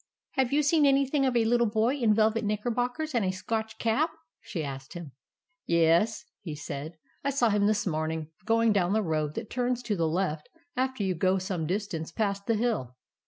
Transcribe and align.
"Have 0.31 0.51
you 0.51 0.63
seen 0.63 0.87
anything 0.87 1.27
of 1.27 1.37
a 1.37 1.45
little 1.45 1.69
boy 1.69 1.93
in 1.97 2.15
velvet 2.15 2.43
knickerbockers 2.43 3.13
and 3.13 3.23
a 3.23 3.29
Scotch 3.29 3.77
cap?" 3.77 4.09
she 4.41 4.63
asked 4.63 4.93
him." 4.93 5.11
Yes," 5.67 6.25
he 6.39 6.55
said." 6.55 6.97
I 7.23 7.29
saw 7.29 7.49
him 7.49 7.67
this 7.67 7.85
morn 7.85 8.09
ing 8.09 8.31
going 8.45 8.73
down 8.73 8.93
the 8.93 9.03
road 9.03 9.35
that 9.35 9.51
turns 9.51 9.83
to 9.83 9.95
the 9.95 10.07
left 10.09 10.49
after 10.75 11.03
you 11.03 11.13
go 11.13 11.37
some 11.37 11.67
distance 11.67 12.11
past 12.11 12.47
the 12.47 12.55
hill. 12.55 12.95